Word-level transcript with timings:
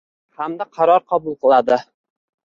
Hamda 0.37 0.65
qaror 0.77 1.03
qabul 1.11 1.35
qiladi. 1.43 1.77